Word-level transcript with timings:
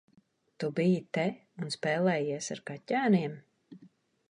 Tu 0.61 0.69
biji 0.79 1.03
te 1.17 1.25
un 1.65 1.69
spēlējies 1.77 2.51
ar 2.57 2.65
kaķēniem? 2.73 3.39